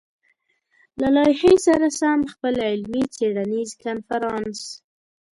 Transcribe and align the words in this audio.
له 1.01 1.07
لايحې 1.15 1.53
سره 1.65 1.87
سم 1.99 2.19
خپل 2.33 2.53
علمي-څېړنيز 2.69 3.69
کنفرانس 3.83 4.59